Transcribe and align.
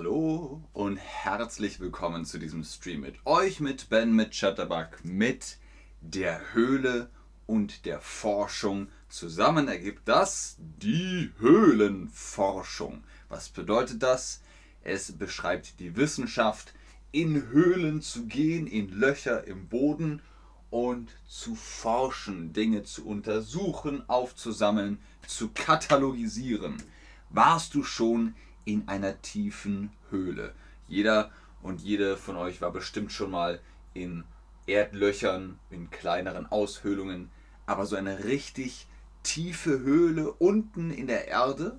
Hallo 0.00 0.62
und 0.72 0.96
herzlich 0.96 1.78
willkommen 1.78 2.24
zu 2.24 2.38
diesem 2.38 2.64
Stream 2.64 3.02
mit 3.02 3.16
euch, 3.26 3.60
mit 3.60 3.90
Ben, 3.90 4.16
mit 4.16 4.32
Chatterbug, 4.32 5.04
mit 5.04 5.58
der 6.00 6.54
Höhle 6.54 7.10
und 7.46 7.84
der 7.84 8.00
Forschung. 8.00 8.88
Zusammen 9.10 9.68
ergibt 9.68 10.08
das 10.08 10.56
die 10.58 11.30
Höhlenforschung. 11.38 13.04
Was 13.28 13.50
bedeutet 13.50 14.02
das? 14.02 14.40
Es 14.82 15.12
beschreibt 15.12 15.78
die 15.80 15.94
Wissenschaft, 15.96 16.72
in 17.12 17.48
Höhlen 17.48 18.00
zu 18.00 18.24
gehen, 18.24 18.66
in 18.66 18.88
Löcher 18.88 19.44
im 19.44 19.68
Boden 19.68 20.22
und 20.70 21.10
zu 21.28 21.54
forschen, 21.54 22.54
Dinge 22.54 22.84
zu 22.84 23.06
untersuchen, 23.06 24.08
aufzusammeln, 24.08 24.98
zu 25.26 25.50
katalogisieren. 25.50 26.82
Warst 27.28 27.74
du 27.74 27.84
schon 27.84 28.28
in 28.28 28.49
einer 28.86 29.20
tiefen 29.22 29.92
Höhle? 30.10 30.54
Jeder 30.88 31.30
und 31.62 31.80
jede 31.80 32.16
von 32.16 32.36
euch 32.36 32.60
war 32.60 32.72
bestimmt 32.72 33.12
schon 33.12 33.30
mal 33.30 33.60
in 33.94 34.24
Erdlöchern, 34.66 35.58
in 35.70 35.90
kleineren 35.90 36.46
Aushöhlungen, 36.46 37.30
aber 37.66 37.86
so 37.86 37.96
eine 37.96 38.24
richtig 38.24 38.86
tiefe 39.22 39.80
Höhle 39.80 40.32
unten 40.32 40.90
in 40.90 41.06
der 41.06 41.28
Erde. 41.28 41.78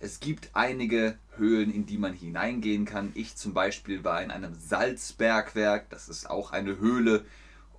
Es 0.00 0.20
gibt 0.20 0.50
einige 0.52 1.18
Höhlen, 1.36 1.72
in 1.72 1.86
die 1.86 1.98
man 1.98 2.12
hineingehen 2.12 2.84
kann. 2.84 3.12
Ich 3.14 3.36
zum 3.36 3.54
Beispiel 3.54 4.04
war 4.04 4.22
in 4.22 4.30
einem 4.30 4.54
Salzbergwerk, 4.54 5.88
das 5.90 6.08
ist 6.08 6.28
auch 6.28 6.52
eine 6.52 6.78
Höhle, 6.78 7.24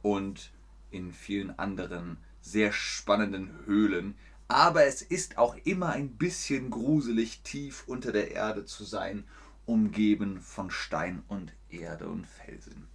und 0.02 0.52
in 0.92 1.12
vielen 1.14 1.58
anderen 1.58 2.17
sehr 2.42 2.72
spannenden 2.72 3.50
Höhlen 3.66 4.16
aber 4.54 4.86
es 4.86 5.02
ist 5.02 5.40
auch 5.40 5.56
immer 5.64 5.90
ein 5.90 6.10
bisschen 6.10 6.70
gruselig, 6.70 7.42
tief 7.42 7.86
unter 7.88 8.12
der 8.12 8.32
Erde 8.32 8.66
zu 8.66 8.84
sein, 8.84 9.23
umgeben 9.66 10.42
von 10.42 10.70
Stein 10.70 11.23
und 11.28 11.52
Erde 11.72 12.08
und 12.08 12.28
Felsen. 12.28 12.88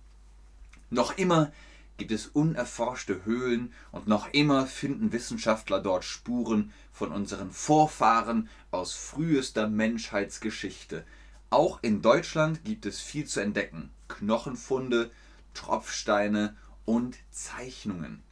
Noch 0.88 1.18
immer 1.18 1.50
gibt 1.96 2.12
es 2.12 2.28
unerforschte 2.28 3.24
Höhlen 3.24 3.72
und 3.90 4.06
noch 4.06 4.32
immer 4.32 4.68
finden 4.68 5.10
Wissenschaftler 5.10 5.80
dort 5.80 6.04
Spuren 6.04 6.72
von 6.92 7.10
unseren 7.10 7.50
Vorfahren 7.50 8.48
aus 8.70 8.94
frühester 8.94 9.68
Menschheitsgeschichte. 9.68 11.04
Auch 11.50 11.82
in 11.82 12.02
Deutschland 12.02 12.64
gibt 12.64 12.86
es 12.86 13.00
viel 13.00 13.26
zu 13.26 13.40
entdecken. 13.40 13.90
Knochenfunde, 14.06 15.10
Tropfsteine 15.54 16.56
und 16.84 17.16
Zeichnungen. 17.32 18.22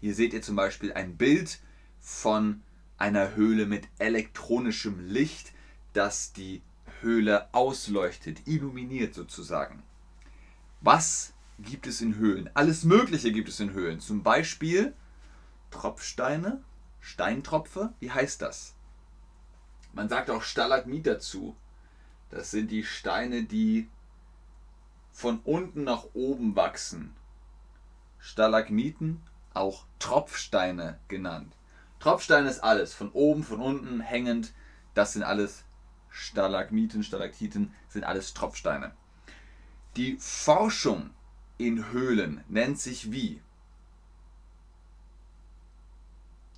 Hier 0.00 0.14
seht 0.14 0.32
ihr 0.32 0.40
zum 0.40 0.56
Beispiel 0.56 0.94
ein 0.94 1.18
Bild 1.18 1.60
von 2.08 2.62
einer 2.96 3.36
Höhle 3.36 3.66
mit 3.66 3.86
elektronischem 3.98 4.98
Licht, 4.98 5.52
das 5.92 6.32
die 6.32 6.62
Höhle 7.00 7.52
ausleuchtet, 7.52 8.46
illuminiert 8.46 9.14
sozusagen. 9.14 9.82
Was 10.80 11.34
gibt 11.58 11.86
es 11.86 12.00
in 12.00 12.16
Höhlen? 12.16 12.50
Alles 12.54 12.84
Mögliche 12.84 13.30
gibt 13.30 13.50
es 13.50 13.60
in 13.60 13.72
Höhlen. 13.72 14.00
Zum 14.00 14.22
Beispiel 14.22 14.94
Tropfsteine, 15.70 16.62
Steintropfe. 16.98 17.92
Wie 18.00 18.10
heißt 18.10 18.40
das? 18.40 18.74
Man 19.92 20.08
sagt 20.08 20.30
auch 20.30 20.42
Stalagmit 20.42 21.06
dazu. 21.06 21.54
Das 22.30 22.50
sind 22.50 22.70
die 22.70 22.84
Steine, 22.84 23.44
die 23.44 23.86
von 25.12 25.40
unten 25.44 25.84
nach 25.84 26.04
oben 26.14 26.56
wachsen. 26.56 27.14
Stalagmiten, 28.18 29.20
auch 29.52 29.84
Tropfsteine 29.98 30.98
genannt. 31.08 31.57
Tropfstein 32.00 32.46
ist 32.46 32.60
alles, 32.60 32.94
von 32.94 33.10
oben, 33.12 33.42
von 33.42 33.60
unten, 33.60 34.00
hängend. 34.00 34.52
Das 34.94 35.12
sind 35.12 35.22
alles 35.22 35.64
Stalagmiten, 36.10 37.02
Stalaktiten, 37.02 37.74
sind 37.88 38.04
alles 38.04 38.34
Tropfsteine. 38.34 38.92
Die 39.96 40.16
Forschung 40.18 41.10
in 41.56 41.90
Höhlen 41.90 42.44
nennt 42.48 42.78
sich 42.78 43.10
wie? 43.10 43.42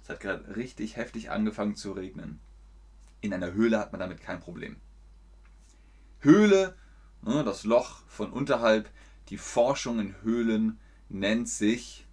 Es 0.02 0.10
hat 0.10 0.20
gerade 0.20 0.56
richtig 0.56 0.96
heftig 0.96 1.30
angefangen 1.30 1.74
zu 1.74 1.92
regnen. 1.92 2.40
In 3.20 3.32
einer 3.32 3.52
Höhle 3.52 3.78
hat 3.78 3.92
man 3.92 4.00
damit 4.00 4.20
kein 4.20 4.40
Problem. 4.40 4.76
Höhle, 6.20 6.76
ne, 7.22 7.44
das 7.44 7.64
Loch 7.64 8.02
von 8.08 8.30
unterhalb, 8.30 8.90
die 9.28 9.38
Forschung 9.38 10.00
in 10.00 10.20
Höhlen 10.22 10.78
nennt 11.08 11.48
sich 11.48 12.06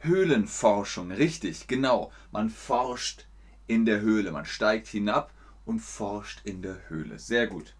Höhlenforschung, 0.00 1.10
richtig, 1.10 1.66
genau. 1.66 2.12
Man 2.30 2.50
forscht 2.50 3.26
in 3.66 3.84
der 3.84 4.00
Höhle, 4.00 4.32
man 4.32 4.44
steigt 4.44 4.86
hinab 4.86 5.32
und 5.64 5.80
forscht 5.80 6.40
in 6.44 6.62
der 6.62 6.88
Höhle. 6.88 7.18
Sehr 7.18 7.46
gut. 7.46 7.74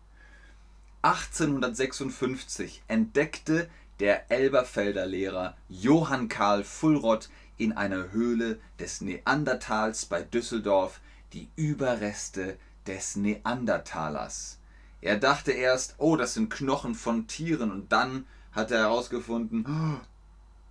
1856 1.03 2.83
entdeckte 2.89 3.69
der 4.01 4.31
Elberfelder 4.31 5.07
Lehrer 5.07 5.57
Johann 5.69 6.29
Karl 6.29 6.65
Fullrott 6.65 7.29
in 7.57 7.73
einer 7.73 8.13
Höhle 8.13 8.61
des 8.79 9.01
Neandertals 9.01 10.07
bei 10.07 10.23
Düsseldorf 10.23 11.01
die 11.33 11.49
Überreste 11.57 12.57
des 12.87 13.17
Neandertalers. 13.17 14.59
Er 15.01 15.19
dachte 15.19 15.53
erst, 15.53 15.95
oh, 15.99 16.17
das 16.17 16.35
sind 16.35 16.51
Knochen 16.51 16.95
von 16.95 17.27
Tieren 17.27 17.71
und 17.71 17.93
dann 17.93 18.27
hat 18.53 18.71
er 18.71 18.81
herausgefunden, 18.81 20.01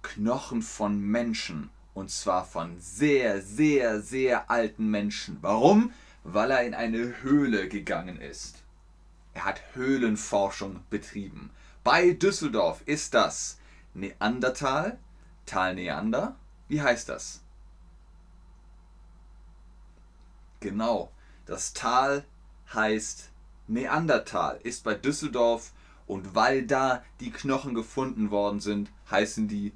Knochen 0.08 0.62
von 0.62 1.00
Menschen. 1.02 1.70
Und 1.94 2.12
zwar 2.12 2.46
von 2.46 2.80
sehr, 2.80 3.42
sehr, 3.42 4.02
sehr 4.02 4.50
alten 4.50 4.90
Menschen. 4.90 5.38
Warum? 5.42 5.92
Weil 6.24 6.52
er 6.52 6.64
in 6.64 6.74
eine 6.74 7.22
Höhle 7.22 7.68
gegangen 7.68 8.22
ist. 8.22 8.64
Er 9.34 9.46
hat 9.46 9.62
Höhlenforschung 9.74 10.82
betrieben. 10.90 11.50
Bei 11.84 12.12
Düsseldorf 12.12 12.82
ist 12.86 13.14
das 13.14 13.60
Neandertal, 13.94 14.98
Tal 15.46 15.76
Neander. 15.76 16.36
Wie 16.68 16.82
heißt 16.82 17.10
das? 17.10 17.42
Genau, 20.60 21.12
das 21.46 21.74
Tal 21.74 22.24
heißt 22.74 23.30
Neandertal, 23.68 24.60
ist 24.64 24.84
bei 24.84 24.96
Düsseldorf 24.96 25.74
und 26.08 26.34
weil 26.36 26.66
da 26.66 27.04
die 27.20 27.32
Knochen 27.32 27.74
gefunden 27.74 28.32
worden 28.32 28.60
sind, 28.60 28.90
heißen 29.12 29.48
die 29.48 29.74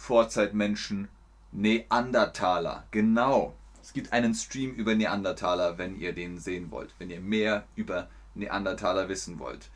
Vorzeitmenschen 0.00 1.08
Neandertaler. 1.52 2.84
Genau. 2.90 3.54
Es 3.82 3.92
gibt 3.92 4.14
einen 4.14 4.34
Stream 4.34 4.72
über 4.72 4.94
Neandertaler, 4.94 5.76
wenn 5.76 5.94
ihr 5.94 6.14
den 6.14 6.38
sehen 6.38 6.70
wollt, 6.70 6.94
wenn 6.98 7.10
ihr 7.10 7.20
mehr 7.20 7.64
über 7.76 8.08
Neandertaler 8.34 9.10
wissen 9.10 9.38
wollt. 9.38 9.68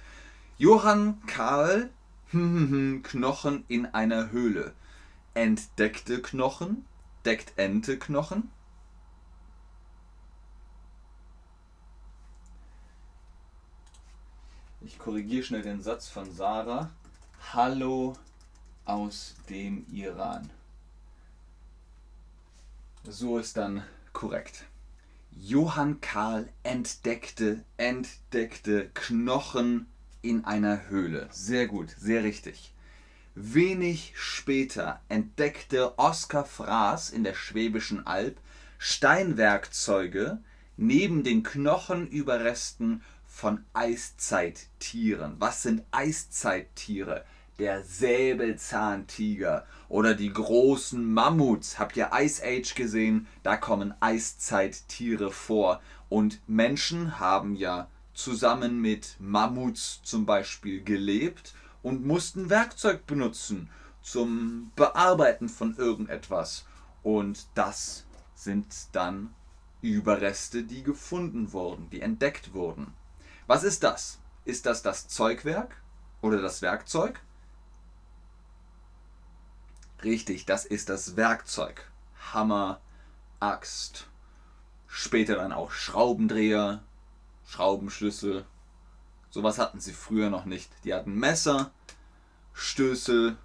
Johann 0.56 1.20
Karl 1.26 1.90
Knochen 2.32 3.64
in 3.68 3.84
einer 3.86 4.32
Höhle. 4.32 4.72
Entdeckte 5.34 6.22
Knochen, 6.22 6.86
deckt 7.26 7.52
Ente 7.56 7.98
Knochen. 7.98 8.50
Ich 14.80 14.98
korrigiere 14.98 15.44
schnell 15.44 15.62
den 15.62 15.82
Satz 15.82 16.08
von 16.08 16.32
Sarah. 16.32 16.90
Hallo 17.52 18.16
aus 18.84 19.34
dem 19.48 19.86
Iran. 19.92 20.50
So 23.04 23.38
ist 23.38 23.56
dann 23.56 23.84
korrekt. 24.12 24.64
Johann 25.30 26.00
Karl 26.00 26.48
entdeckte, 26.62 27.64
entdeckte 27.76 28.90
Knochen 28.94 29.86
in 30.22 30.44
einer 30.44 30.88
Höhle. 30.88 31.28
Sehr 31.30 31.66
gut, 31.66 31.90
sehr 31.98 32.22
richtig. 32.22 32.72
Wenig 33.34 34.12
später 34.16 35.00
entdeckte 35.08 35.98
Oskar 35.98 36.44
Fraß 36.44 37.10
in 37.10 37.24
der 37.24 37.34
Schwäbischen 37.34 38.06
Alb 38.06 38.38
Steinwerkzeuge 38.78 40.38
neben 40.76 41.24
den 41.24 41.42
Knochenüberresten 41.42 43.02
von 43.26 43.64
Eiszeittieren. 43.72 45.36
Was 45.40 45.62
sind 45.62 45.82
Eiszeittiere? 45.90 47.24
Der 47.58 47.82
Säbelzahntiger 47.82 49.66
oder 49.88 50.14
die 50.14 50.32
großen 50.32 51.12
Mammuts. 51.12 51.78
Habt 51.78 51.96
ihr 51.96 52.10
Ice 52.14 52.42
Age 52.44 52.74
gesehen? 52.74 53.26
Da 53.42 53.56
kommen 53.56 53.94
Eiszeittiere 54.00 55.30
vor. 55.30 55.80
Und 56.08 56.40
Menschen 56.46 57.18
haben 57.18 57.54
ja 57.54 57.88
zusammen 58.12 58.80
mit 58.80 59.16
Mammuts 59.18 60.00
zum 60.02 60.26
Beispiel 60.26 60.82
gelebt 60.82 61.54
und 61.82 62.06
mussten 62.06 62.50
Werkzeug 62.50 63.06
benutzen 63.06 63.70
zum 64.02 64.70
Bearbeiten 64.76 65.48
von 65.48 65.76
irgendetwas. 65.76 66.66
Und 67.02 67.46
das 67.54 68.04
sind 68.34 68.66
dann 68.92 69.34
Überreste, 69.80 70.62
die 70.62 70.82
gefunden 70.82 71.52
wurden, 71.52 71.90
die 71.90 72.00
entdeckt 72.00 72.54
wurden. 72.54 72.94
Was 73.46 73.64
ist 73.64 73.82
das? 73.82 74.18
Ist 74.44 74.66
das 74.66 74.82
das 74.82 75.08
Zeugwerk 75.08 75.76
oder 76.22 76.40
das 76.40 76.62
Werkzeug? 76.62 77.20
Richtig, 80.04 80.44
das 80.44 80.66
ist 80.66 80.90
das 80.90 81.16
Werkzeug. 81.16 81.88
Hammer, 82.32 82.80
Axt, 83.40 84.06
später 84.86 85.36
dann 85.36 85.52
auch 85.52 85.70
Schraubendreher, 85.70 86.82
Schraubenschlüssel. 87.46 88.44
Sowas 89.30 89.58
hatten 89.58 89.80
sie 89.80 89.94
früher 89.94 90.28
noch 90.28 90.44
nicht. 90.44 90.70
Die 90.84 90.92
hatten 90.92 91.14
Messer, 91.14 91.70
Stößel, 92.52 93.38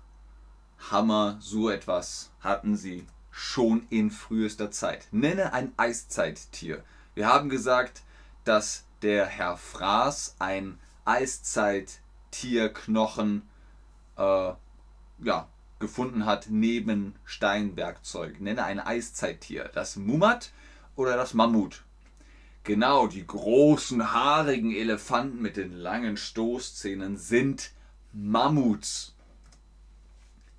Hammer, 0.92 1.38
so 1.40 1.70
etwas 1.70 2.32
hatten 2.42 2.76
sie 2.76 3.08
schon 3.32 3.88
in 3.90 4.12
frühester 4.12 4.70
Zeit. 4.70 5.08
Nenne 5.12 5.54
ein 5.54 5.72
Eiszeittier. 5.78 6.84
Wir 7.16 7.28
haben 7.28 7.48
gesagt, 7.50 8.02
dass 8.44 8.84
der 9.02 9.26
Herr 9.26 9.56
Fraß 9.56 10.36
ein 10.40 10.78
Eiszeittierknochen 11.06 13.44
äh, 14.18 14.52
ja, 15.22 15.48
gefunden 15.80 16.26
hat 16.26 16.48
neben 16.50 17.16
Steinwerkzeug. 17.26 18.42
Nenne 18.42 18.64
ein 18.64 18.80
Eiszeittier. 18.80 19.70
Das 19.74 19.96
Mumat 19.96 20.52
oder 20.96 21.18
das 21.18 21.34
Mammut? 21.34 21.84
Genau, 22.64 23.08
die 23.08 23.26
großen 23.26 24.14
haarigen 24.14 24.72
Elefanten 24.72 25.42
mit 25.42 25.58
den 25.58 25.74
langen 25.74 26.18
Stoßzähnen 26.18 27.18
sind 27.18 27.72
Mammuts. 28.14 29.16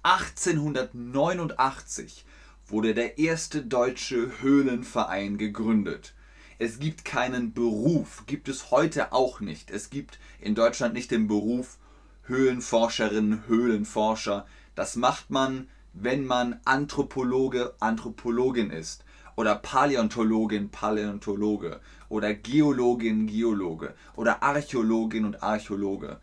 1889 0.02 2.24
wurde 2.66 2.94
der 2.94 3.18
erste 3.18 3.62
deutsche 3.62 4.40
Höhlenverein 4.40 5.36
gegründet. 5.36 6.14
Es 6.58 6.78
gibt 6.78 7.04
keinen 7.04 7.52
Beruf, 7.52 8.24
gibt 8.26 8.48
es 8.48 8.70
heute 8.70 9.12
auch 9.12 9.40
nicht. 9.40 9.70
Es 9.70 9.90
gibt 9.90 10.18
in 10.40 10.54
Deutschland 10.54 10.94
nicht 10.94 11.10
den 11.10 11.26
Beruf 11.26 11.76
Höhlenforscherin, 12.24 13.42
Höhlenforscher. 13.46 14.46
Das 14.74 14.96
macht 14.96 15.30
man, 15.30 15.68
wenn 15.92 16.24
man 16.26 16.60
Anthropologe, 16.64 17.74
Anthropologin 17.80 18.70
ist 18.70 19.04
oder 19.36 19.56
Paläontologin, 19.56 20.70
Paläontologe 20.70 21.80
oder 22.08 22.34
Geologin, 22.34 23.26
Geologe 23.26 23.94
oder 24.16 24.42
Archäologin 24.42 25.24
und 25.24 25.42
Archäologe. 25.42 26.20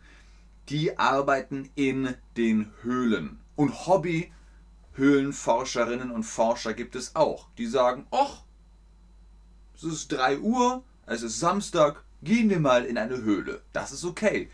Die 0.68 0.98
arbeiten 0.98 1.70
in 1.74 2.14
den 2.36 2.70
Höhlen. 2.82 3.40
Und 3.56 3.86
Hobby 3.86 4.30
Höhlenforscherinnen 4.98 6.10
und 6.10 6.24
Forscher 6.24 6.74
gibt 6.74 6.96
es 6.96 7.14
auch. 7.14 7.48
Die 7.56 7.66
sagen, 7.66 8.06
ach, 8.10 8.42
es 9.76 9.84
ist 9.84 10.08
3 10.08 10.40
Uhr, 10.40 10.82
es 11.06 11.22
ist 11.22 11.38
Samstag, 11.38 12.02
gehen 12.22 12.50
wir 12.50 12.58
mal 12.58 12.84
in 12.84 12.98
eine 12.98 13.22
Höhle. 13.22 13.62
Das 13.72 13.92
ist 13.92 14.04
okay. 14.04 14.50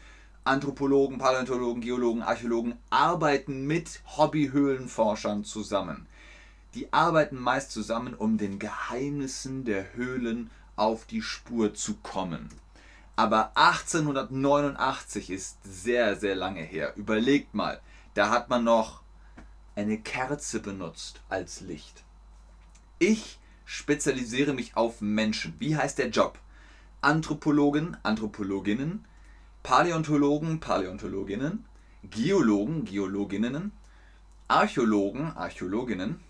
Anthropologen, 0.46 1.16
Paläontologen, 1.16 1.80
Geologen, 1.80 2.22
Archäologen 2.22 2.76
arbeiten 2.90 3.66
mit 3.66 4.02
Hobbyhöhlenforschern 4.18 5.42
zusammen. 5.42 6.06
Die 6.74 6.92
arbeiten 6.92 7.38
meist 7.38 7.72
zusammen, 7.72 8.12
um 8.12 8.36
den 8.36 8.58
Geheimnissen 8.58 9.64
der 9.64 9.94
Höhlen 9.94 10.50
auf 10.76 11.06
die 11.06 11.22
Spur 11.22 11.72
zu 11.72 11.94
kommen. 11.94 12.50
Aber 13.16 13.52
1889 13.56 15.30
ist 15.30 15.56
sehr, 15.64 16.16
sehr 16.16 16.34
lange 16.34 16.62
her. 16.62 16.92
Überlegt 16.96 17.54
mal, 17.54 17.80
da 18.12 18.28
hat 18.28 18.50
man 18.50 18.64
noch 18.64 19.00
eine 19.76 19.98
Kerze 19.98 20.60
benutzt 20.60 21.22
als 21.30 21.62
Licht. 21.62 22.04
Ich 22.98 23.38
spezialisiere 23.64 24.52
mich 24.52 24.76
auf 24.76 25.00
Menschen. 25.00 25.54
Wie 25.58 25.74
heißt 25.74 25.96
der 25.96 26.10
Job? 26.10 26.38
Anthropologen, 27.00 27.96
Anthropologinnen, 28.02 29.06
Paläontologen, 29.64 30.60
Paläontologinnen, 30.60 31.64
Geologen, 32.10 32.84
Geologinnen, 32.84 33.72
Archäologen, 34.46 35.32
Archäologinnen. 35.32 36.20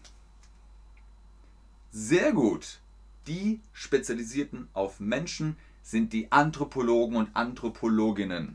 Sehr 1.90 2.32
gut. 2.32 2.78
Die 3.26 3.60
Spezialisierten 3.72 4.68
auf 4.72 5.00
Menschen 5.00 5.56
sind 5.82 6.12
die 6.12 6.30
Anthropologen 6.30 7.16
und 7.16 7.34
Anthropologinnen. 7.34 8.54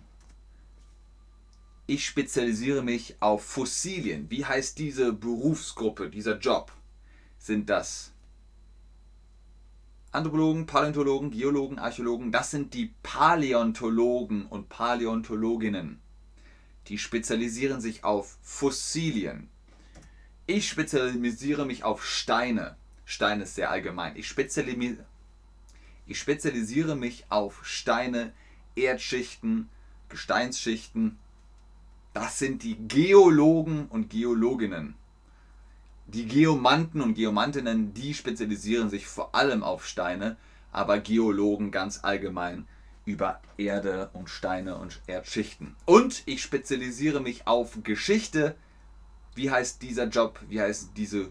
Ich 1.86 2.06
spezialisiere 2.06 2.82
mich 2.82 3.18
auf 3.20 3.44
Fossilien. 3.44 4.32
Wie 4.32 4.46
heißt 4.46 4.80
diese 4.80 5.12
Berufsgruppe, 5.12 6.10
dieser 6.10 6.38
Job? 6.38 6.72
Sind 7.38 7.70
das 7.70 8.14
Anthropologen, 10.12 10.66
Paläontologen, 10.66 11.30
Geologen, 11.30 11.78
Archäologen, 11.78 12.32
das 12.32 12.50
sind 12.50 12.74
die 12.74 12.94
Paläontologen 13.04 14.48
und 14.48 14.68
Paläontologinnen. 14.68 16.02
Die 16.88 16.98
spezialisieren 16.98 17.80
sich 17.80 18.04
auf 18.04 18.38
Fossilien. 18.42 19.50
Ich 20.48 20.68
spezialisiere 20.68 21.68
mich 21.68 21.84
auf 21.84 22.04
Steine. 22.04 22.76
Stein 23.06 23.40
ist 23.42 23.54
sehr 23.54 23.70
allgemein. 23.70 24.16
Ich, 24.16 24.28
spezialisiere, 24.28 25.06
ich 26.08 26.18
spezialisiere 26.18 26.96
mich 26.96 27.26
auf 27.30 27.64
Steine, 27.64 28.34
Erdschichten, 28.76 29.70
Gesteinsschichten. 30.10 31.20
Das 32.14 32.40
sind 32.40 32.64
die 32.64 32.78
Geologen 32.88 33.86
und 33.90 34.10
Geologinnen. 34.10 34.96
Die 36.14 36.26
Geomanten 36.26 37.02
und 37.02 37.14
Geomantinnen, 37.14 37.94
die 37.94 38.16
spezialisieren 38.16 38.90
sich 38.90 39.06
vor 39.06 39.36
allem 39.36 39.62
auf 39.62 39.86
Steine, 39.86 40.38
aber 40.72 40.98
Geologen 41.00 41.70
ganz 41.70 42.04
allgemein 42.04 42.68
über 43.06 43.40
Erde 43.58 44.10
und 44.14 44.28
Steine 44.28 44.78
und 44.78 45.02
Erdschichten. 45.06 45.76
Und 45.86 46.24
ich 46.26 46.42
spezialisiere 46.42 47.20
mich 47.20 47.46
auf 47.46 47.78
Geschichte. 47.84 48.56
Wie 49.36 49.52
heißt 49.52 49.84
dieser 49.84 50.06
Job? 50.06 50.40
Wie 50.50 50.60
heißen 50.60 50.90
diese 50.96 51.30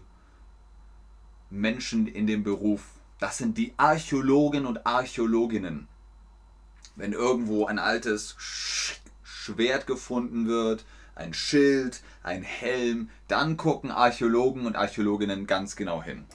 Menschen 1.49 2.07
in 2.07 2.25
dem 2.25 2.43
Beruf? 2.43 2.85
Das 3.19 3.37
sind 3.37 3.57
die 3.57 3.73
Archäologen 3.75 4.65
und 4.65 4.85
Archäologinnen. 4.85 5.89
Wenn 6.95 7.11
irgendwo 7.11 7.65
ein 7.65 7.79
altes 7.79 8.37
Schwert 8.39 9.87
gefunden 9.87 10.47
wird, 10.47 10.85
ein 11.19 11.33
Schild, 11.33 12.01
ein 12.23 12.43
Helm, 12.43 13.09
dann 13.27 13.57
gucken 13.57 13.91
Archäologen 13.91 14.65
und 14.65 14.75
Archäologinnen 14.75 15.45
ganz 15.45 15.75
genau 15.75 16.01
hin. 16.01 16.25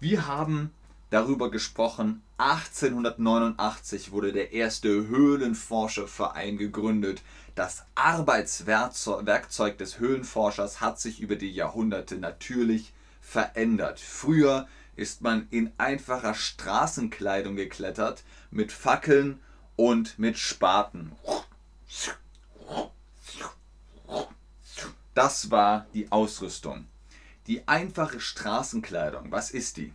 Wir 0.00 0.26
haben 0.26 0.70
darüber 1.10 1.50
gesprochen, 1.50 2.22
1889 2.38 4.12
wurde 4.12 4.32
der 4.32 4.52
erste 4.52 5.08
Höhlenforscherverein 5.08 6.56
gegründet. 6.56 7.22
Das 7.54 7.84
Arbeitswerkzeug 7.94 9.76
des 9.78 9.98
Höhlenforschers 9.98 10.80
hat 10.80 11.00
sich 11.00 11.20
über 11.20 11.36
die 11.36 11.50
Jahrhunderte 11.50 12.16
natürlich 12.16 12.92
verändert. 13.20 14.00
Früher 14.00 14.68
ist 14.94 15.22
man 15.22 15.48
in 15.50 15.72
einfacher 15.78 16.34
Straßenkleidung 16.34 17.56
geklettert, 17.56 18.22
mit 18.50 18.72
Fackeln 18.72 19.40
und 19.76 20.18
mit 20.18 20.38
Spaten. 20.38 21.12
Das 25.18 25.50
war 25.50 25.88
die 25.94 26.12
Ausrüstung. 26.12 26.86
Die 27.48 27.66
einfache 27.66 28.20
Straßenkleidung, 28.20 29.32
was 29.32 29.50
ist 29.50 29.76
die? 29.76 29.92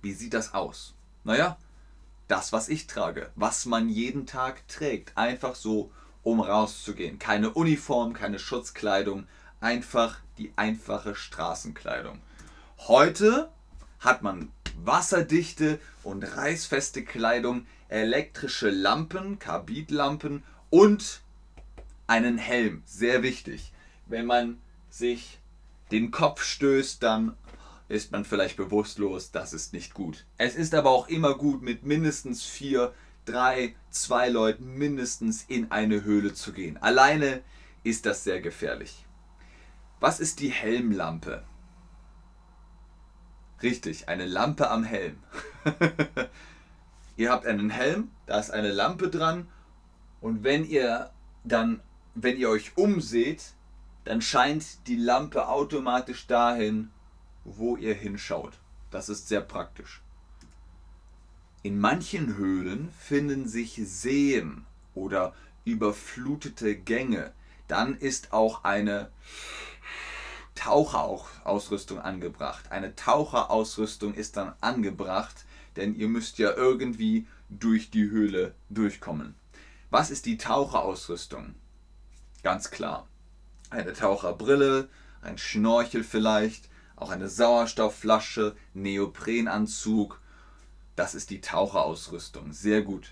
Wie 0.00 0.14
sieht 0.14 0.32
das 0.32 0.54
aus? 0.54 0.94
Naja, 1.22 1.58
das, 2.26 2.50
was 2.50 2.70
ich 2.70 2.86
trage, 2.86 3.30
was 3.34 3.66
man 3.66 3.90
jeden 3.90 4.24
Tag 4.24 4.66
trägt, 4.68 5.18
einfach 5.18 5.54
so, 5.54 5.90
um 6.22 6.40
rauszugehen. 6.40 7.18
Keine 7.18 7.50
Uniform, 7.50 8.14
keine 8.14 8.38
Schutzkleidung, 8.38 9.26
einfach 9.60 10.16
die 10.38 10.54
einfache 10.56 11.14
Straßenkleidung. 11.14 12.22
Heute 12.88 13.50
hat 14.00 14.22
man 14.22 14.50
wasserdichte 14.82 15.78
und 16.02 16.22
reißfeste 16.22 17.04
Kleidung, 17.04 17.66
elektrische 17.90 18.70
Lampen, 18.70 19.38
Karbidlampen 19.38 20.42
und 20.70 21.20
einen 22.06 22.38
Helm. 22.38 22.82
Sehr 22.86 23.22
wichtig 23.22 23.73
wenn 24.06 24.26
man 24.26 24.60
sich 24.90 25.38
den 25.90 26.10
Kopf 26.10 26.42
stößt, 26.42 27.02
dann 27.02 27.36
ist 27.88 28.12
man 28.12 28.24
vielleicht 28.24 28.56
bewusstlos, 28.56 29.30
das 29.30 29.52
ist 29.52 29.72
nicht 29.72 29.94
gut. 29.94 30.24
Es 30.38 30.54
ist 30.54 30.74
aber 30.74 30.90
auch 30.90 31.08
immer 31.08 31.36
gut, 31.36 31.62
mit 31.62 31.84
mindestens 31.84 32.42
vier, 32.42 32.94
drei, 33.24 33.74
zwei 33.90 34.28
Leuten 34.28 34.74
mindestens 34.74 35.44
in 35.46 35.70
eine 35.70 36.04
Höhle 36.04 36.34
zu 36.34 36.52
gehen. 36.52 36.76
Alleine 36.78 37.42
ist 37.82 38.06
das 38.06 38.24
sehr 38.24 38.40
gefährlich. 38.40 39.04
Was 40.00 40.20
ist 40.20 40.40
die 40.40 40.50
Helmlampe? 40.50 41.44
Richtig, 43.62 44.08
eine 44.08 44.26
Lampe 44.26 44.70
am 44.70 44.84
Helm. 44.84 45.18
ihr 47.16 47.30
habt 47.30 47.46
einen 47.46 47.70
Helm, 47.70 48.10
da 48.26 48.38
ist 48.38 48.50
eine 48.50 48.72
Lampe 48.72 49.08
dran 49.08 49.48
und 50.20 50.42
wenn 50.42 50.64
ihr 50.64 51.10
dann, 51.44 51.80
wenn 52.14 52.36
ihr 52.36 52.48
euch 52.48 52.76
umseht, 52.76 53.54
dann 54.04 54.20
scheint 54.20 54.86
die 54.86 54.96
Lampe 54.96 55.48
automatisch 55.48 56.26
dahin, 56.26 56.90
wo 57.44 57.76
ihr 57.76 57.94
hinschaut. 57.94 58.58
Das 58.90 59.08
ist 59.08 59.28
sehr 59.28 59.40
praktisch. 59.40 60.02
In 61.62 61.80
manchen 61.80 62.36
Höhlen 62.36 62.92
finden 62.98 63.48
sich 63.48 63.80
Seen 63.84 64.66
oder 64.94 65.34
überflutete 65.64 66.76
Gänge. 66.76 67.32
Dann 67.68 67.96
ist 67.96 68.32
auch 68.32 68.64
eine 68.64 69.10
Taucherausrüstung 70.54 71.98
angebracht. 71.98 72.70
Eine 72.70 72.94
Taucherausrüstung 72.94 74.14
ist 74.14 74.36
dann 74.36 74.52
angebracht, 74.60 75.44
denn 75.76 75.94
ihr 75.94 76.08
müsst 76.08 76.38
ja 76.38 76.52
irgendwie 76.52 77.26
durch 77.48 77.90
die 77.90 78.10
Höhle 78.10 78.54
durchkommen. 78.68 79.34
Was 79.90 80.10
ist 80.10 80.26
die 80.26 80.36
Taucherausrüstung? 80.36 81.54
Ganz 82.42 82.70
klar. 82.70 83.08
Eine 83.74 83.92
Taucherbrille, 83.92 84.88
ein 85.20 85.36
Schnorchel 85.36 86.04
vielleicht, 86.04 86.68
auch 86.94 87.10
eine 87.10 87.28
Sauerstoffflasche, 87.28 88.54
Neoprenanzug. 88.72 90.20
Das 90.94 91.16
ist 91.16 91.30
die 91.30 91.40
Taucherausrüstung. 91.40 92.52
Sehr 92.52 92.82
gut. 92.82 93.10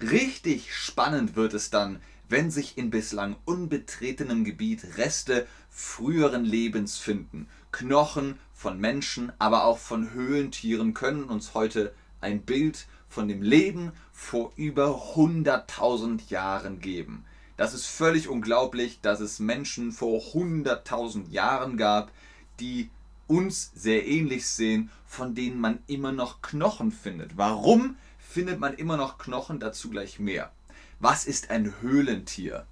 Richtig 0.00 0.72
spannend 0.72 1.34
wird 1.34 1.52
es 1.54 1.70
dann, 1.70 2.00
wenn 2.28 2.52
sich 2.52 2.78
in 2.78 2.90
bislang 2.90 3.34
unbetretenem 3.44 4.44
Gebiet 4.44 4.96
Reste 4.98 5.48
früheren 5.68 6.44
Lebens 6.44 6.96
finden. 6.96 7.48
Knochen 7.72 8.38
von 8.52 8.78
Menschen, 8.78 9.32
aber 9.40 9.64
auch 9.64 9.78
von 9.78 10.12
Höhlentieren 10.12 10.94
können 10.94 11.24
uns 11.24 11.54
heute 11.54 11.92
ein 12.20 12.42
Bild 12.42 12.86
von 13.08 13.26
dem 13.26 13.42
Leben 13.42 13.90
vor 14.12 14.52
über 14.54 15.12
100.000 15.16 16.30
Jahren 16.30 16.78
geben. 16.78 17.24
Das 17.56 17.72
ist 17.72 17.86
völlig 17.86 18.28
unglaublich, 18.28 19.00
dass 19.00 19.20
es 19.20 19.38
Menschen 19.38 19.92
vor 19.92 20.20
100.000 20.20 21.30
Jahren 21.30 21.76
gab, 21.76 22.12
die 22.60 22.90
uns 23.26 23.72
sehr 23.74 24.06
ähnlich 24.06 24.46
sehen, 24.46 24.90
von 25.06 25.34
denen 25.34 25.60
man 25.60 25.78
immer 25.86 26.12
noch 26.12 26.42
Knochen 26.42 26.92
findet. 26.92 27.36
Warum 27.36 27.96
findet 28.18 28.60
man 28.60 28.74
immer 28.74 28.96
noch 28.96 29.18
Knochen? 29.18 29.58
Dazu 29.58 29.90
gleich 29.90 30.18
mehr. 30.18 30.52
Was 31.00 31.26
ist 31.26 31.50
ein 31.50 31.80
Höhlentier? 31.80 32.66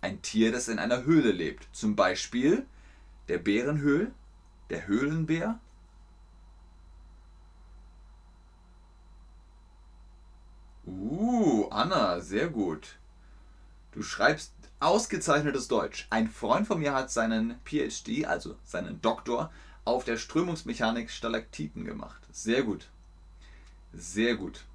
Ein 0.00 0.22
Tier, 0.22 0.52
das 0.52 0.68
in 0.68 0.78
einer 0.78 1.04
Höhle 1.04 1.32
lebt. 1.32 1.68
Zum 1.72 1.96
Beispiel 1.96 2.66
der 3.28 3.38
Bärenhöhl, 3.38 4.12
der 4.70 4.86
Höhlenbär. 4.86 5.58
Uh, 10.86 11.68
Anna, 11.70 12.20
sehr 12.20 12.48
gut. 12.48 12.96
Du 13.96 14.02
schreibst 14.02 14.52
ausgezeichnetes 14.78 15.68
Deutsch. 15.68 16.06
Ein 16.10 16.28
Freund 16.28 16.66
von 16.66 16.80
mir 16.80 16.92
hat 16.92 17.10
seinen 17.10 17.58
PhD, 17.64 18.26
also 18.26 18.56
seinen 18.62 19.00
Doktor, 19.00 19.50
auf 19.86 20.04
der 20.04 20.18
Strömungsmechanik 20.18 21.10
Stalaktiten 21.10 21.86
gemacht. 21.86 22.20
Sehr 22.30 22.62
gut. 22.62 22.90
Sehr 23.94 24.36
gut. 24.36 24.66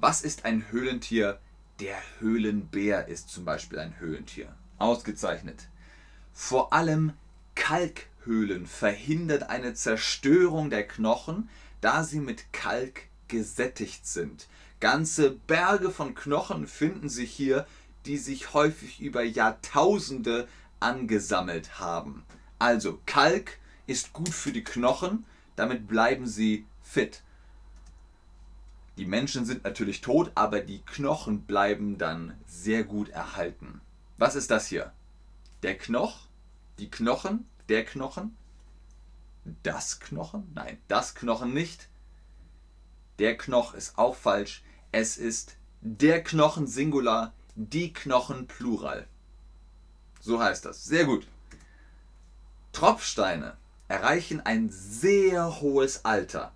Was 0.00 0.22
ist 0.22 0.44
ein 0.44 0.64
Höhlentier? 0.72 1.38
Der 1.78 1.96
Höhlenbär 2.18 3.06
ist 3.06 3.28
zum 3.28 3.44
Beispiel 3.44 3.78
ein 3.78 4.00
Höhlentier. 4.00 4.52
Ausgezeichnet. 4.78 5.68
Vor 6.32 6.72
allem 6.72 7.12
Kalkhöhlen 7.54 8.66
verhindert 8.66 9.44
eine 9.44 9.74
Zerstörung 9.74 10.70
der 10.70 10.88
Knochen, 10.88 11.48
da 11.80 12.02
sie 12.02 12.18
mit 12.18 12.52
Kalk 12.52 13.02
gesättigt 13.28 14.06
sind. 14.06 14.48
Ganze 14.80 15.30
Berge 15.30 15.90
von 15.90 16.14
Knochen 16.14 16.66
finden 16.66 17.08
sich 17.08 17.30
hier, 17.30 17.66
die 18.04 18.18
sich 18.18 18.54
häufig 18.54 19.00
über 19.00 19.22
Jahrtausende 19.22 20.48
angesammelt 20.80 21.78
haben. 21.78 22.24
Also 22.58 23.00
Kalk 23.06 23.58
ist 23.86 24.12
gut 24.12 24.28
für 24.28 24.52
die 24.52 24.64
Knochen, 24.64 25.24
damit 25.56 25.88
bleiben 25.88 26.26
sie 26.26 26.66
fit. 26.82 27.22
Die 28.96 29.06
Menschen 29.06 29.44
sind 29.44 29.64
natürlich 29.64 30.00
tot, 30.00 30.32
aber 30.34 30.60
die 30.60 30.80
Knochen 30.80 31.42
bleiben 31.42 31.98
dann 31.98 32.34
sehr 32.46 32.84
gut 32.84 33.10
erhalten. 33.10 33.80
Was 34.16 34.34
ist 34.34 34.50
das 34.50 34.66
hier? 34.66 34.92
Der 35.62 35.76
Knoch? 35.76 36.26
Die 36.78 36.90
Knochen? 36.90 37.46
Der 37.68 37.84
Knochen? 37.84 38.36
Das 39.62 40.00
Knochen? 40.00 40.50
Nein, 40.54 40.78
das 40.88 41.14
Knochen 41.14 41.52
nicht. 41.52 41.88
Der 43.18 43.36
Knoch 43.36 43.74
ist 43.74 43.98
auch 43.98 44.14
falsch. 44.14 44.62
Es 44.92 45.16
ist 45.16 45.56
der 45.80 46.22
Knochen 46.22 46.66
Singular, 46.66 47.32
die 47.54 47.92
Knochen 47.92 48.46
Plural. 48.46 49.06
So 50.20 50.40
heißt 50.40 50.64
das. 50.64 50.84
Sehr 50.84 51.04
gut. 51.04 51.26
Tropfsteine 52.72 53.56
erreichen 53.88 54.40
ein 54.40 54.68
sehr 54.70 55.60
hohes 55.60 56.04
Alter. 56.04 56.52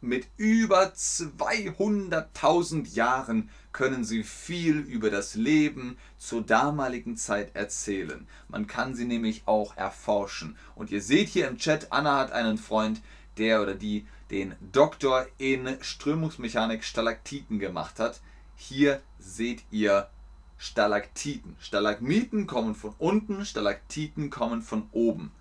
Mit 0.00 0.28
über 0.36 0.92
200.000 0.92 2.94
Jahren 2.94 3.50
können 3.72 4.04
sie 4.04 4.22
viel 4.22 4.78
über 4.78 5.10
das 5.10 5.34
Leben 5.34 5.98
zur 6.18 6.42
damaligen 6.42 7.16
Zeit 7.16 7.56
erzählen. 7.56 8.28
Man 8.48 8.68
kann 8.68 8.94
sie 8.94 9.04
nämlich 9.04 9.42
auch 9.46 9.76
erforschen. 9.76 10.56
Und 10.76 10.92
ihr 10.92 11.02
seht 11.02 11.28
hier 11.28 11.48
im 11.48 11.58
Chat, 11.58 11.90
Anna 11.90 12.18
hat 12.18 12.30
einen 12.30 12.58
Freund, 12.58 13.00
der 13.38 13.60
oder 13.60 13.74
die 13.74 14.06
den 14.30 14.54
Doktor 14.60 15.26
in 15.38 15.82
Strömungsmechanik 15.82 16.84
Stalaktiten 16.84 17.58
gemacht 17.58 17.98
hat. 17.98 18.20
Hier 18.56 19.02
seht 19.18 19.64
ihr 19.70 20.10
Stalaktiten. 20.58 21.56
Stalagmiten 21.60 22.46
kommen 22.46 22.74
von 22.74 22.94
unten, 22.98 23.44
Stalaktiten 23.44 24.30
kommen 24.30 24.62
von 24.62 24.88
oben. 24.92 25.32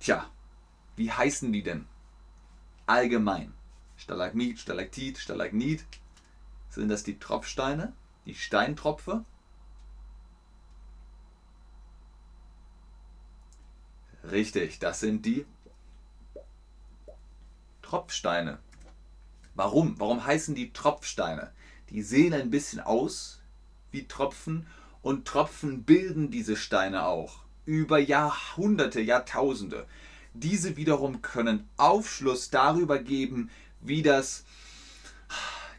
Tja, 0.00 0.28
wie 0.96 1.10
heißen 1.10 1.52
die 1.52 1.62
denn? 1.62 1.86
Allgemein. 2.86 3.54
Stalagmit, 3.96 4.58
Stalaktit, 4.58 5.18
Stalagnit. 5.18 5.84
Sind 6.70 6.88
das 6.88 7.02
die 7.02 7.18
Tropfsteine? 7.18 7.92
Die 8.26 8.34
Steintropfe? 8.34 9.24
Richtig, 14.30 14.78
das 14.78 15.00
sind 15.00 15.24
die 15.24 15.46
Tropfsteine. 17.88 18.58
Warum? 19.54 19.98
Warum 19.98 20.26
heißen 20.26 20.54
die 20.54 20.74
Tropfsteine? 20.74 21.52
Die 21.88 22.02
sehen 22.02 22.34
ein 22.34 22.50
bisschen 22.50 22.80
aus 22.80 23.40
wie 23.90 24.06
Tropfen 24.06 24.66
und 25.00 25.26
Tropfen 25.26 25.84
bilden 25.84 26.30
diese 26.30 26.54
Steine 26.56 27.06
auch 27.06 27.44
über 27.64 27.98
Jahrhunderte, 27.98 29.00
Jahrtausende. 29.00 29.86
Diese 30.34 30.76
wiederum 30.76 31.22
können 31.22 31.66
Aufschluss 31.78 32.50
darüber 32.50 32.98
geben, 32.98 33.50
wie 33.80 34.02
das 34.02 34.44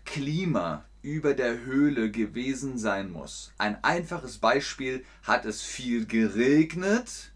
Klima 0.04 0.84
über 1.04 1.36
der 1.36 1.60
Höhle 1.60 2.10
gewesen 2.10 2.80
sein 2.80 3.12
muss. 3.12 3.54
Ein 3.60 3.84
einfaches 3.84 4.40
Beispiel, 4.40 5.06
hat 5.22 5.46
es 5.46 5.62
viel 5.62 6.08
geregnet, 6.08 7.34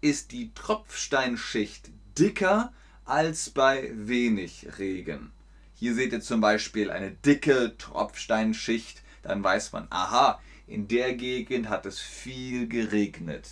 ist 0.00 0.32
die 0.32 0.52
Tropfsteinschicht 0.54 1.92
dicker 2.18 2.72
als 3.08 3.50
bei 3.50 3.90
wenig 3.94 4.66
Regen. 4.78 5.32
Hier 5.74 5.94
seht 5.94 6.12
ihr 6.12 6.20
zum 6.20 6.40
Beispiel 6.40 6.90
eine 6.90 7.12
dicke 7.12 7.76
Tropfsteinschicht, 7.78 9.02
dann 9.22 9.42
weiß 9.42 9.72
man, 9.72 9.86
aha, 9.90 10.40
in 10.66 10.88
der 10.88 11.14
Gegend 11.14 11.68
hat 11.68 11.86
es 11.86 12.00
viel 12.00 12.68
geregnet. 12.68 13.48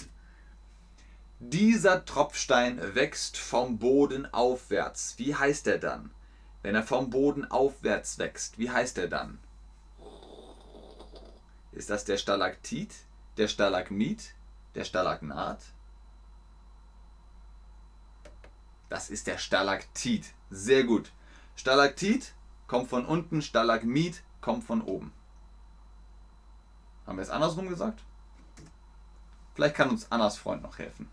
Dieser 1.38 2.04
Tropfstein 2.04 2.94
wächst 2.94 3.36
vom 3.36 3.78
Boden 3.78 4.26
aufwärts. 4.32 5.14
Wie 5.18 5.34
heißt 5.34 5.66
er 5.66 5.78
dann? 5.78 6.10
Wenn 6.62 6.74
er 6.74 6.82
vom 6.82 7.10
Boden 7.10 7.50
aufwärts 7.50 8.18
wächst, 8.18 8.58
wie 8.58 8.70
heißt 8.70 8.98
er 8.98 9.08
dann? 9.08 9.38
Ist 11.72 11.90
das 11.90 12.04
der 12.04 12.16
Stalaktit, 12.16 12.90
der 13.36 13.48
Stalagmit, 13.48 14.34
der 14.74 14.84
Stalagnat? 14.84 15.60
Das 18.88 19.10
ist 19.10 19.26
der 19.26 19.38
Stalaktit. 19.38 20.26
Sehr 20.50 20.84
gut. 20.84 21.10
Stalaktit 21.56 22.34
kommt 22.66 22.88
von 22.88 23.04
unten, 23.04 23.42
Stalagmit 23.42 24.22
kommt 24.40 24.64
von 24.64 24.82
oben. 24.82 25.12
Haben 27.06 27.18
wir 27.18 27.22
es 27.22 27.30
andersrum 27.30 27.68
gesagt? 27.68 28.02
Vielleicht 29.54 29.74
kann 29.74 29.90
uns 29.90 30.10
Annas 30.10 30.36
Freund 30.36 30.62
noch 30.62 30.78
helfen. 30.78 31.08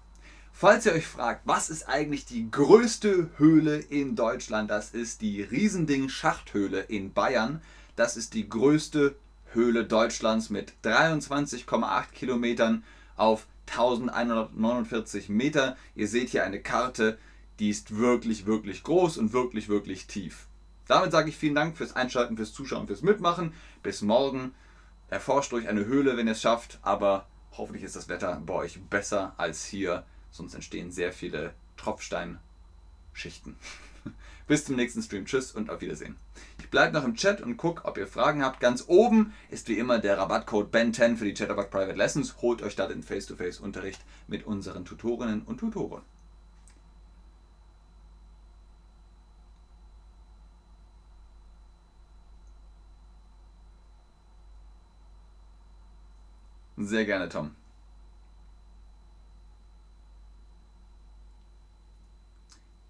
Falls 0.51 0.85
ihr 0.85 0.93
euch 0.93 1.07
fragt, 1.07 1.41
was 1.45 1.69
ist 1.69 1.87
eigentlich 1.89 2.25
die 2.25 2.49
größte 2.49 3.31
Höhle 3.37 3.77
in 3.77 4.15
Deutschland, 4.15 4.69
das 4.69 4.91
ist 4.91 5.21
die 5.21 5.41
Riesending 5.41 6.09
Schachthöhle 6.09 6.81
in 6.81 7.11
Bayern. 7.13 7.61
Das 7.95 8.17
ist 8.17 8.33
die 8.33 8.47
größte 8.47 9.15
Höhle 9.53 9.85
Deutschlands 9.85 10.49
mit 10.49 10.73
23,8 10.83 12.11
Kilometern 12.11 12.83
auf 13.15 13.47
1149 13.67 15.29
Meter. 15.29 15.77
Ihr 15.95 16.07
seht 16.07 16.29
hier 16.29 16.43
eine 16.43 16.61
Karte 16.61 17.17
die 17.59 17.69
ist 17.69 17.97
wirklich, 17.97 18.45
wirklich 18.45 18.83
groß 18.83 19.17
und 19.17 19.33
wirklich, 19.33 19.69
wirklich 19.69 20.07
tief. 20.07 20.47
Damit 20.87 21.11
sage 21.11 21.29
ich 21.29 21.37
vielen 21.37 21.55
Dank 21.55 21.77
fürs 21.77 21.95
Einschalten, 21.95 22.35
fürs 22.35 22.53
Zuschauen, 22.53 22.87
fürs 22.87 23.01
Mitmachen. 23.01 23.53
Bis 23.81 24.01
morgen. 24.01 24.53
Erforscht 25.09 25.51
durch 25.51 25.67
eine 25.67 25.85
Höhle, 25.85 26.17
wenn 26.17 26.27
ihr 26.27 26.33
es 26.33 26.41
schafft, 26.41 26.79
aber 26.81 27.27
hoffentlich 27.51 27.83
ist 27.83 27.95
das 27.95 28.09
Wetter 28.09 28.41
bei 28.45 28.53
euch 28.53 28.81
besser 28.89 29.33
als 29.37 29.63
hier, 29.63 30.05
sonst 30.31 30.55
entstehen 30.55 30.91
sehr 30.91 31.13
viele 31.13 31.53
Tropfsteinschichten. 31.77 33.55
Bis 34.47 34.65
zum 34.65 34.75
nächsten 34.75 35.01
Stream. 35.01 35.25
Tschüss 35.25 35.51
und 35.51 35.69
auf 35.69 35.81
Wiedersehen. 35.81 36.17
Ich 36.59 36.69
bleibe 36.69 36.93
noch 36.93 37.05
im 37.05 37.15
Chat 37.15 37.41
und 37.41 37.57
gucke, 37.57 37.85
ob 37.85 37.97
ihr 37.97 38.07
Fragen 38.07 38.43
habt. 38.43 38.59
Ganz 38.59 38.85
oben 38.87 39.33
ist 39.49 39.69
wie 39.69 39.77
immer 39.77 39.99
der 39.99 40.17
Rabattcode 40.17 40.73
BEN10 40.73 41.15
für 41.15 41.25
die 41.25 41.33
Chatterbug 41.33 41.69
Private 41.69 41.97
Lessons. 41.97 42.41
Holt 42.41 42.61
euch 42.61 42.75
da 42.75 42.87
den 42.87 43.03
Face-to-Face-Unterricht 43.03 44.01
mit 44.27 44.45
unseren 44.45 44.83
Tutorinnen 44.83 45.43
und 45.43 45.59
Tutoren. 45.59 46.01
Sehr 56.77 57.05
gerne, 57.05 57.29
Tom. 57.29 57.55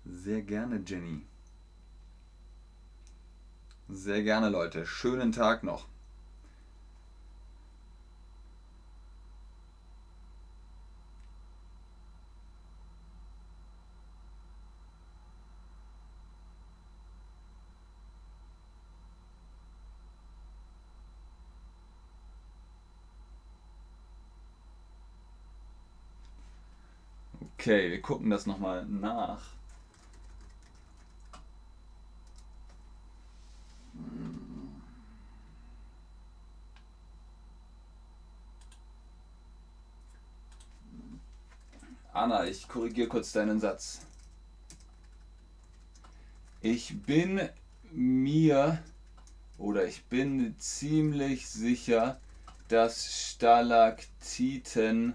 Sehr 0.05 0.41
gerne, 0.43 0.81
Jenny. 0.85 1.25
Sehr 3.87 4.23
gerne, 4.23 4.49
Leute. 4.49 4.85
Schönen 4.85 5.31
Tag 5.31 5.63
noch. 5.63 5.87
Okay, 27.63 27.91
wir 27.91 28.01
gucken 28.01 28.29
das 28.29 28.45
nochmal 28.45 28.85
nach. 28.87 29.39
Anna, 42.11 42.45
ich 42.47 42.67
korrigiere 42.67 43.07
kurz 43.07 43.31
deinen 43.31 43.61
Satz. 43.61 44.01
Ich 46.59 47.01
bin 47.05 47.47
mir 47.93 48.83
oder 49.57 49.85
ich 49.85 50.03
bin 50.03 50.53
ziemlich 50.59 51.47
sicher, 51.47 52.19
dass 52.67 53.31
Stalaktiten 53.31 55.13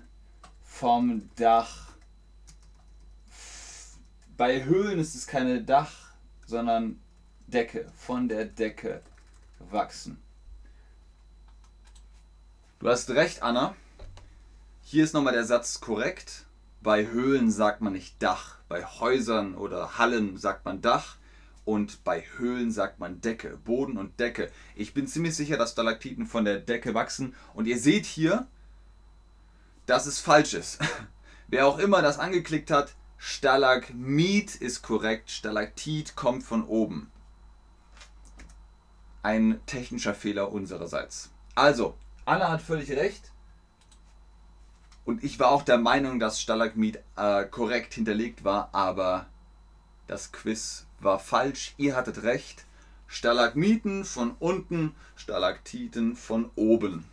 vom 0.65 1.29
Dach. 1.37 1.88
Bei 4.39 4.65
Höhlen 4.65 5.01
ist 5.01 5.17
es 5.17 5.27
keine 5.27 5.63
Dach, 5.63 5.91
sondern 6.47 7.01
Decke, 7.49 7.91
von 7.97 8.29
der 8.29 8.45
Decke 8.45 9.03
wachsen. 9.59 10.23
Du 12.79 12.89
hast 12.89 13.11
recht, 13.11 13.43
Anna. 13.43 13.75
Hier 14.81 15.03
ist 15.03 15.13
nochmal 15.13 15.33
der 15.33 15.45
Satz 15.45 15.81
korrekt. 15.81 16.47
Bei 16.81 17.09
Höhlen 17.09 17.51
sagt 17.51 17.81
man 17.81 17.95
nicht 17.95 18.23
Dach, 18.23 18.59
bei 18.69 18.85
Häusern 18.85 19.57
oder 19.57 19.99
Hallen 19.99 20.37
sagt 20.37 20.65
man 20.65 20.81
Dach 20.83 21.17
und 21.65 22.05
bei 22.05 22.23
Höhlen 22.37 22.71
sagt 22.71 23.01
man 23.01 23.21
Decke, 23.21 23.57
Boden 23.57 23.99
und 23.99 24.21
Decke. 24.21 24.53
Ich 24.77 24.95
bin 24.95 25.09
ziemlich 25.09 25.35
sicher, 25.35 25.57
dass 25.57 25.73
Stalaktiten 25.73 26.27
von 26.27 26.45
der 26.45 26.61
Decke 26.61 26.95
wachsen 26.95 27.35
und 27.55 27.67
ihr 27.67 27.81
seht 27.81 28.07
hier, 28.07 28.47
dass 29.87 30.07
es 30.07 30.21
falsch 30.21 30.55
ist. 30.55 30.79
Wer 31.49 31.67
auch 31.67 31.81
immer 31.81 32.03
das 32.03 32.21
angeklickt 32.21 32.71
hat, 32.71 32.95
Stalagmit 33.19 34.55
ist 34.55 34.83
korrekt, 34.83 35.31
Stalaktit 35.31 36.15
kommt 36.15 36.45
von 36.45 36.65
oben. 36.65 37.11
Ein 39.23 39.61
technischer 39.67 40.15
Fehler 40.15 40.53
unsererseits. 40.53 41.31
Also, 41.57 41.97
Anna 42.25 42.49
hat 42.49 42.63
völlig 42.63 42.91
recht. 42.93 43.33
Und 45.05 45.25
ich 45.25 45.41
war 45.41 45.51
auch 45.51 45.63
der 45.63 45.79
Meinung, 45.79 46.21
dass 46.21 46.41
Stalagmit 46.41 47.03
äh, 47.17 47.45
korrekt 47.45 47.95
hinterlegt 47.95 48.45
war, 48.45 48.69
aber 48.73 49.27
das 50.07 50.31
Quiz 50.31 50.87
war 51.01 51.19
falsch. 51.19 51.75
Ihr 51.77 51.97
hattet 51.97 52.23
recht. 52.23 52.65
Stalagmiten 53.09 54.05
von 54.05 54.37
unten, 54.39 54.95
Stalaktiten 55.17 56.15
von 56.15 56.51
oben. 56.55 57.05